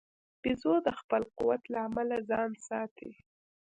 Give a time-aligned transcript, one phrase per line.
[0.41, 3.11] بیزو د خپل قوت له امله ځان ساتي.